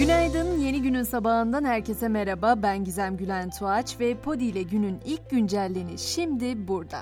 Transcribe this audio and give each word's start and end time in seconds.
Günaydın, 0.00 0.58
yeni 0.58 0.82
günün 0.82 1.02
sabahından 1.02 1.64
herkese 1.64 2.08
merhaba. 2.08 2.62
Ben 2.62 2.84
Gizem 2.84 3.16
Gülen 3.16 3.50
Tuğaç 3.50 4.00
ve 4.00 4.14
Podi 4.14 4.44
ile 4.44 4.62
günün 4.62 5.00
ilk 5.04 5.30
güncelleni 5.30 5.98
şimdi 5.98 6.68
burada. 6.68 6.98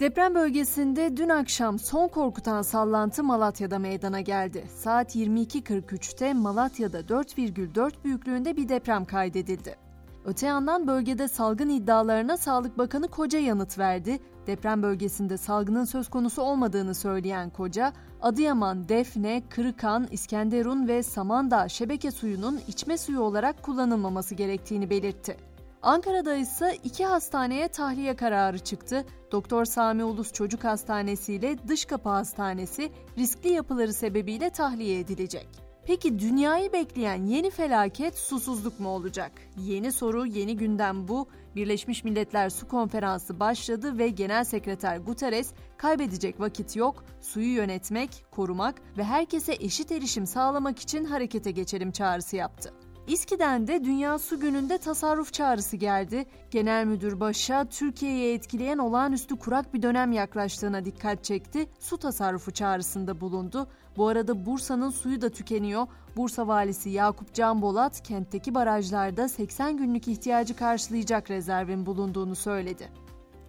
Deprem 0.00 0.34
bölgesinde 0.34 1.16
dün 1.16 1.28
akşam 1.28 1.78
son 1.78 2.08
korkutan 2.08 2.62
sallantı 2.62 3.24
Malatya'da 3.24 3.78
meydana 3.78 4.20
geldi. 4.20 4.64
Saat 4.76 5.16
22.43'te 5.16 6.34
Malatya'da 6.34 7.00
4,4 7.00 7.92
büyüklüğünde 8.04 8.56
bir 8.56 8.68
deprem 8.68 9.04
kaydedildi. 9.04 9.76
Öte 10.24 10.46
yandan 10.46 10.86
bölgede 10.86 11.28
salgın 11.28 11.68
iddialarına 11.68 12.36
Sağlık 12.36 12.78
Bakanı 12.78 13.08
Koca 13.08 13.38
yanıt 13.38 13.78
verdi. 13.78 14.20
Deprem 14.46 14.82
bölgesinde 14.82 15.36
salgının 15.36 15.84
söz 15.84 16.10
konusu 16.10 16.42
olmadığını 16.42 16.94
söyleyen 16.94 17.50
Koca, 17.50 17.92
Adıyaman, 18.20 18.88
Defne, 18.88 19.42
Kırıkan, 19.50 20.08
İskenderun 20.10 20.88
ve 20.88 21.02
Samandağ 21.02 21.68
şebeke 21.68 22.10
suyunun 22.10 22.60
içme 22.68 22.98
suyu 22.98 23.20
olarak 23.20 23.62
kullanılmaması 23.62 24.34
gerektiğini 24.34 24.90
belirtti. 24.90 25.36
Ankara'da 25.82 26.34
ise 26.34 26.78
iki 26.84 27.04
hastaneye 27.04 27.68
tahliye 27.68 28.16
kararı 28.16 28.58
çıktı. 28.58 29.04
Doktor 29.32 29.64
Sami 29.64 30.04
Ulus 30.04 30.32
Çocuk 30.32 30.64
Hastanesi 30.64 31.34
ile 31.34 31.68
Dış 31.68 31.84
Kapı 31.84 32.08
Hastanesi 32.08 32.92
riskli 33.18 33.52
yapıları 33.52 33.92
sebebiyle 33.92 34.50
tahliye 34.50 35.00
edilecek. 35.00 35.71
Peki 35.86 36.18
dünyayı 36.18 36.72
bekleyen 36.72 37.26
yeni 37.26 37.50
felaket 37.50 38.18
susuzluk 38.18 38.80
mu 38.80 38.88
olacak? 38.88 39.32
Yeni 39.58 39.92
soru, 39.92 40.26
yeni 40.26 40.56
gündem 40.56 41.08
bu. 41.08 41.28
Birleşmiş 41.56 42.04
Milletler 42.04 42.50
Su 42.50 42.68
Konferansı 42.68 43.40
başladı 43.40 43.98
ve 43.98 44.08
Genel 44.08 44.44
Sekreter 44.44 44.96
Guterres 44.96 45.52
kaybedecek 45.76 46.40
vakit 46.40 46.76
yok, 46.76 47.04
suyu 47.20 47.54
yönetmek, 47.54 48.24
korumak 48.30 48.74
ve 48.98 49.04
herkese 49.04 49.52
eşit 49.52 49.92
erişim 49.92 50.26
sağlamak 50.26 50.78
için 50.78 51.04
harekete 51.04 51.50
geçelim 51.50 51.92
çağrısı 51.92 52.36
yaptı. 52.36 52.74
İSKİ'den 53.06 53.66
de 53.66 53.84
Dünya 53.84 54.18
Su 54.18 54.40
Günü'nde 54.40 54.78
tasarruf 54.78 55.32
çağrısı 55.32 55.76
geldi. 55.76 56.26
Genel 56.50 56.84
Müdür 56.84 57.20
Baş'a 57.20 57.64
Türkiye'yi 57.64 58.34
etkileyen 58.34 58.78
olağanüstü 58.78 59.38
kurak 59.38 59.74
bir 59.74 59.82
dönem 59.82 60.12
yaklaştığına 60.12 60.84
dikkat 60.84 61.24
çekti. 61.24 61.68
Su 61.80 61.98
tasarrufu 61.98 62.50
çağrısında 62.50 63.20
bulundu. 63.20 63.66
Bu 63.96 64.08
arada 64.08 64.46
Bursa'nın 64.46 64.90
suyu 64.90 65.20
da 65.20 65.28
tükeniyor. 65.28 65.86
Bursa 66.16 66.48
valisi 66.48 66.90
Yakup 66.90 67.34
Can 67.34 67.62
Bolat 67.62 68.02
kentteki 68.02 68.54
barajlarda 68.54 69.28
80 69.28 69.76
günlük 69.76 70.08
ihtiyacı 70.08 70.56
karşılayacak 70.56 71.30
rezervin 71.30 71.86
bulunduğunu 71.86 72.34
söyledi. 72.34 72.88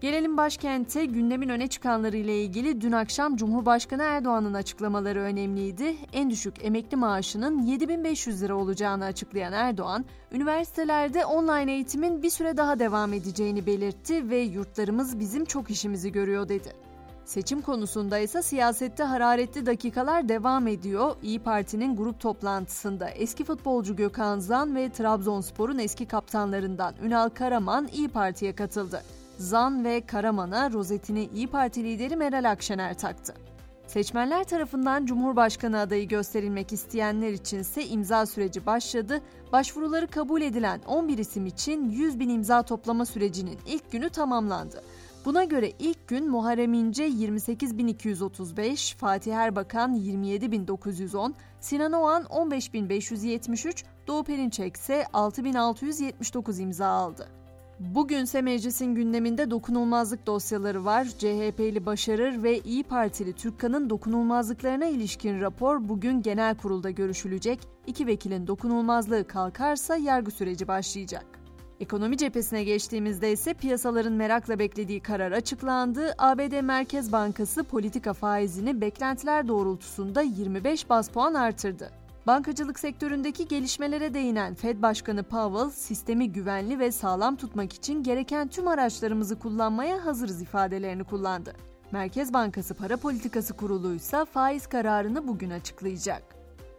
Gelelim 0.04 0.38
başkente 0.38 1.06
gündemin 1.06 1.50
öne 1.50 1.68
çıkanları 1.68 2.18
ile 2.18 2.44
ilgili 2.44 2.82
dün 2.82 2.92
akşam 2.92 3.36
Cumhurbaşkanı 3.36 4.04
Erdoğan'ın 4.04 4.54
açıklamaları 4.54 5.20
önemliydi. 5.20 5.96
En 6.14 6.30
düşük 6.30 6.66
emekli 6.66 6.98
maaşının 6.98 7.62
7500 7.62 8.42
lira 8.44 8.56
olacağını 8.56 9.06
açıklayan 9.06 9.54
Erdoğan, 9.54 10.06
üniversitelerde 10.32 11.26
online 11.26 11.74
eğitimin 11.74 12.24
bir 12.24 12.30
süre 12.30 12.58
daha 12.58 12.80
devam 12.80 13.14
edeceğini 13.14 13.66
belirtti 13.66 14.30
ve 14.30 14.38
yurtlarımız 14.38 15.20
bizim 15.20 15.46
çok 15.46 15.70
işimizi 15.70 16.12
görüyor 16.12 16.50
dedi. 16.50 16.74
Seçim 17.26 17.62
konusunda 17.62 18.18
ise 18.18 18.42
siyasette 18.42 19.04
hararetli 19.04 19.66
dakikalar 19.66 20.30
devam 20.30 20.68
ediyor. 20.68 21.16
İyi 21.22 21.40
Parti'nin 21.40 21.96
grup 21.96 22.20
toplantısında 22.20 23.10
eski 23.10 23.44
futbolcu 23.44 23.96
Gökhan 23.96 24.40
Zan 24.40 24.76
ve 24.76 24.90
Trabzonspor'un 24.90 25.80
eski 25.80 26.06
kaptanlarından 26.06 26.94
Ünal 27.04 27.30
Karaman 27.30 27.88
İyi 27.94 28.08
Parti'ye 28.08 28.56
katıldı. 28.56 29.04
Zan 29.38 29.84
ve 29.84 30.02
Karaman'a 30.02 30.72
rozetini 30.72 31.30
İyi 31.34 31.48
Parti 31.48 31.84
lideri 31.84 32.16
Meral 32.16 32.52
Akşener 32.52 32.98
taktı. 32.98 33.34
Seçmenler 33.88 34.44
tarafından 34.44 35.06
Cumhurbaşkanı 35.06 35.80
adayı 35.80 36.08
gösterilmek 36.08 36.74
isteyenler 36.74 37.32
içinse 37.32 37.86
imza 37.88 38.26
süreci 38.26 38.66
başladı. 38.66 39.22
Başvuruları 39.52 40.08
kabul 40.08 40.42
edilen 40.42 40.82
11 40.88 41.18
isim 41.18 41.46
için 41.46 41.90
100 41.90 42.20
bin 42.20 42.30
imza 42.30 42.64
toplama 42.64 43.06
sürecinin 43.06 43.60
ilk 43.66 43.92
günü 43.92 44.10
tamamlandı. 44.10 44.84
Buna 45.26 45.44
göre 45.44 45.72
ilk 45.80 46.08
gün 46.08 46.30
Muharrem 46.30 46.74
İnce 46.74 47.08
28.235, 47.08 48.96
Fatih 48.98 49.34
Erbakan 49.34 49.96
27.910, 49.96 51.34
Sinan 51.60 51.94
Oğan 51.94 52.24
15.573, 52.24 53.84
Doğu 54.08 54.24
Perinçek 54.24 54.76
ise 54.76 55.06
6.679 55.14 56.62
imza 56.62 56.88
aldı. 56.88 57.43
Bugünse 57.92 58.42
meclisin 58.42 58.96
gündeminde 58.96 59.52
dokunulmazlık 59.52 60.28
dosyaları 60.28 60.86
var. 60.86 61.06
CHP'li 61.06 61.86
Başarır 61.86 62.44
ve 62.44 62.60
İyi 62.60 62.84
Partili 62.84 63.34
Türkkan'ın 63.34 63.90
dokunulmazlıklarına 63.90 64.86
ilişkin 64.86 65.42
rapor 65.42 65.90
bugün 65.90 66.22
genel 66.22 66.56
kurulda 66.56 66.90
görüşülecek. 66.90 67.60
İki 67.88 68.08
vekilin 68.08 68.48
dokunulmazlığı 68.48 69.28
kalkarsa 69.28 69.96
yargı 69.96 70.32
süreci 70.32 70.68
başlayacak. 70.68 71.26
Ekonomi 71.80 72.18
cephesine 72.18 72.64
geçtiğimizde 72.64 73.32
ise 73.32 73.54
piyasaların 73.54 74.14
merakla 74.14 74.60
beklediği 74.60 75.00
karar 75.00 75.32
açıklandı. 75.32 76.14
ABD 76.18 76.62
Merkez 76.62 77.12
Bankası 77.12 77.64
politika 77.64 78.14
faizini 78.14 78.82
beklentiler 78.82 79.48
doğrultusunda 79.48 80.22
25 80.22 80.90
bas 80.90 81.10
puan 81.10 81.34
artırdı. 81.34 82.03
Bankacılık 82.28 82.80
sektöründeki 82.80 83.48
gelişmelere 83.48 84.14
değinen 84.14 84.54
Fed 84.54 84.82
Başkanı 84.82 85.24
Powell, 85.24 85.70
sistemi 85.70 86.32
güvenli 86.32 86.80
ve 86.80 86.92
sağlam 86.92 87.36
tutmak 87.36 87.74
için 87.74 88.04
gereken 88.04 88.48
tüm 88.48 88.68
araçlarımızı 88.68 89.40
kullanmaya 89.40 90.06
hazırız 90.06 90.42
ifadelerini 90.42 91.04
kullandı. 91.04 91.54
Merkez 91.92 92.34
Bankası 92.34 92.74
Para 92.74 92.98
Politikası 92.98 93.54
Kurulu 93.54 93.94
ise 93.94 94.26
faiz 94.26 94.68
kararını 94.68 95.28
bugün 95.28 95.50
açıklayacak. 95.50 96.24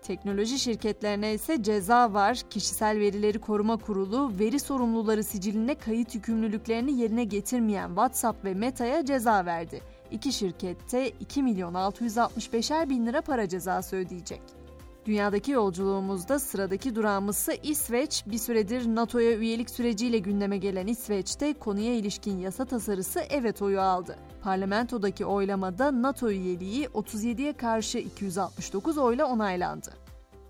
Teknoloji 0.02 0.58
şirketlerine 0.58 1.34
ise 1.34 1.62
ceza 1.62 2.12
var. 2.12 2.42
Kişisel 2.50 2.98
Verileri 3.00 3.38
Koruma 3.38 3.76
Kurulu, 3.76 4.32
veri 4.38 4.60
sorumluları 4.60 5.24
siciline 5.24 5.74
kayıt 5.74 6.14
yükümlülüklerini 6.14 7.00
yerine 7.00 7.24
getirmeyen 7.24 7.88
WhatsApp 7.88 8.44
ve 8.44 8.54
Meta'ya 8.54 9.04
ceza 9.04 9.46
verdi. 9.46 9.80
İki 10.10 10.32
şirkette 10.32 11.08
2 11.08 11.42
milyon 11.42 11.74
665'er 11.74 12.90
bin 12.90 13.06
lira 13.06 13.20
para 13.20 13.48
cezası 13.48 13.96
ödeyecek. 13.96 14.63
Dünyadaki 15.06 15.50
yolculuğumuzda 15.50 16.38
sıradaki 16.38 16.94
durağımız 16.94 17.36
ise 17.36 17.56
İsveç. 17.62 18.24
Bir 18.26 18.38
süredir 18.38 18.86
NATO'ya 18.94 19.36
üyelik 19.36 19.70
süreciyle 19.70 20.18
gündeme 20.18 20.58
gelen 20.58 20.86
İsveç'te 20.86 21.54
konuya 21.54 21.94
ilişkin 21.94 22.38
yasa 22.38 22.64
tasarısı 22.64 23.20
evet 23.30 23.62
oyu 23.62 23.80
aldı. 23.80 24.16
Parlamentodaki 24.42 25.26
oylamada 25.26 26.02
NATO 26.02 26.30
üyeliği 26.30 26.86
37'ye 26.86 27.52
karşı 27.52 27.98
269 27.98 28.98
oyla 28.98 29.26
onaylandı. 29.26 29.90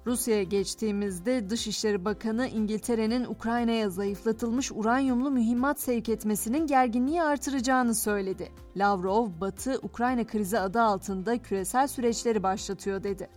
Rusya'ya 0.07 0.43
geçtiğimizde 0.43 1.51
Dışişleri 1.51 2.05
Bakanı 2.05 2.49
İngiltere'nin 2.49 3.25
Ukrayna'ya 3.25 3.91
zayıflatılmış 3.91 4.73
uranyumlu 4.73 5.31
mühimmat 5.31 5.81
sevk 5.81 6.09
etmesinin 6.09 6.67
gerginliği 6.67 7.23
artıracağını 7.23 7.95
söyledi. 7.95 8.49
Lavrov, 8.77 9.29
Batı 9.41 9.79
Ukrayna 9.83 10.27
krizi 10.27 10.59
adı 10.59 10.81
altında 10.81 11.39
küresel 11.39 11.87
süreçleri 11.87 12.43
başlatıyor 12.43 13.03
dedi. 13.03 13.29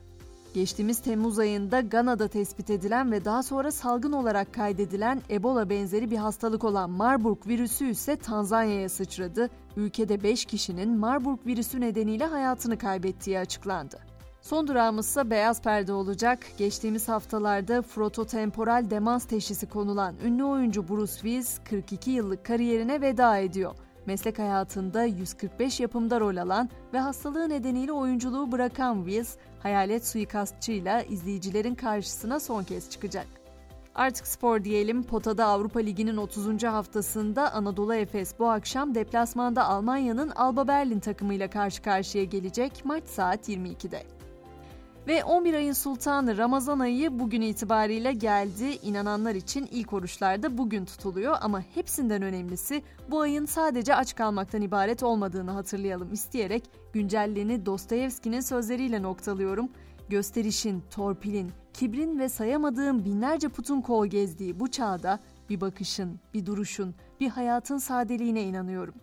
Geçtiğimiz 0.54 1.00
Temmuz 1.00 1.40
ayında 1.40 1.82
Gana'da 1.82 2.28
tespit 2.28 2.70
edilen 2.70 3.12
ve 3.12 3.26
daha 3.26 3.44
sonra 3.44 3.72
salgın 3.72 4.12
olarak 4.12 4.54
kaydedilen 4.54 5.22
Ebola 5.30 5.70
benzeri 5.70 6.12
bir 6.12 6.18
hastalık 6.18 6.64
olan 6.64 6.90
Marburg 6.90 7.48
virüsü 7.48 7.90
ise 7.90 8.16
Tanzanya'ya 8.16 8.90
sıçradı. 8.90 9.50
Ülkede 9.76 10.24
5 10.24 10.46
kişinin 10.46 10.98
Marburg 10.98 11.40
virüsü 11.46 11.82
nedeniyle 11.82 12.26
hayatını 12.26 12.78
kaybettiği 12.78 13.40
açıklandı. 13.40 14.00
Son 14.42 14.68
durağımız 14.68 15.08
ise 15.08 15.30
beyaz 15.30 15.62
perde 15.62 15.94
olacak. 15.94 16.40
Geçtiğimiz 16.58 17.08
haftalarda 17.08 17.82
frototemporal 17.82 18.90
demans 18.90 19.26
teşhisi 19.26 19.70
konulan 19.70 20.16
ünlü 20.26 20.44
oyuncu 20.44 20.88
Bruce 20.88 21.14
Willis 21.14 21.60
42 21.70 22.12
yıllık 22.12 22.46
kariyerine 22.46 23.02
veda 23.02 23.38
ediyor 23.38 23.76
meslek 24.08 24.40
hayatında 24.40 25.04
145 25.04 25.80
yapımda 25.80 26.20
rol 26.20 26.38
alan 26.38 26.70
ve 26.94 27.00
hastalığı 27.00 27.50
nedeniyle 27.50 27.92
oyunculuğu 27.92 28.52
bırakan 28.52 29.06
Wills, 29.06 29.36
hayalet 29.64 30.08
suikastçıyla 30.08 31.02
izleyicilerin 31.02 31.76
karşısına 31.76 32.40
son 32.40 32.64
kez 32.64 32.90
çıkacak. 32.90 33.28
Artık 33.96 34.28
spor 34.28 34.64
diyelim. 34.64 35.04
Potada 35.04 35.46
Avrupa 35.46 35.80
Ligi'nin 35.80 36.18
30. 36.18 36.64
haftasında 36.64 37.54
Anadolu 37.54 37.96
Efes 37.96 38.40
bu 38.40 38.50
akşam 38.50 38.96
deplasmanda 38.96 39.66
Almanya'nın 39.66 40.30
Alba 40.30 40.68
Berlin 40.68 41.00
takımıyla 41.00 41.50
karşı 41.50 41.82
karşıya 41.82 42.24
gelecek. 42.24 42.86
Maç 42.86 43.04
saat 43.04 43.50
22'de. 43.50 44.17
Ve 45.08 45.24
11 45.24 45.54
ayın 45.54 45.74
sultanı 45.74 46.38
Ramazan 46.38 46.80
ayı 46.80 47.20
bugün 47.20 47.42
itibariyle 47.42 48.14
geldi. 48.14 48.80
İnananlar 48.84 49.36
için 49.36 49.68
ilk 49.72 49.94
oruçlar 49.94 50.58
bugün 50.58 50.86
tutuluyor 50.86 51.38
ama 51.42 51.62
hepsinden 51.62 52.22
önemlisi 52.22 52.84
bu 53.12 53.20
ayın 53.20 53.46
sadece 53.46 53.96
aç 53.96 54.16
kalmaktan 54.16 54.62
ibaret 54.62 55.04
olmadığını 55.04 55.52
hatırlayalım 55.52 56.14
isteyerek 56.14 56.64
güncelliğini 56.94 57.66
Dostoyevski'nin 57.66 58.40
sözleriyle 58.40 59.02
noktalıyorum. 59.02 59.70
Gösterişin, 60.10 60.84
torpilin, 60.92 61.52
kibrin 61.74 62.20
ve 62.20 62.30
sayamadığım 62.30 63.06
binlerce 63.06 63.50
putun 63.50 63.82
kol 63.82 64.08
gezdiği 64.08 64.60
bu 64.60 64.72
çağda 64.72 65.20
bir 65.50 65.62
bakışın, 65.62 66.20
bir 66.34 66.46
duruşun, 66.46 66.96
bir 67.20 67.30
hayatın 67.30 67.78
sadeliğine 67.78 68.44
inanıyorum. 68.44 68.96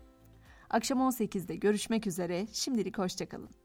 Akşam 0.70 0.98
18'de 0.98 1.56
görüşmek 1.56 2.06
üzere, 2.06 2.46
şimdilik 2.52 2.98
hoşçakalın. 2.98 3.63